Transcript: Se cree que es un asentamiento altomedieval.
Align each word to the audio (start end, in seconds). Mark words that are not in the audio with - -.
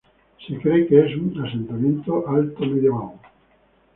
Se 0.47 0.57
cree 0.57 0.87
que 0.87 0.99
es 1.05 1.15
un 1.15 1.45
asentamiento 1.45 2.27
altomedieval. 2.27 3.19